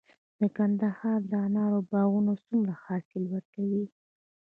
[0.39, 3.85] د کندهار د انارو باغونه څومره حاصل ورکوي؟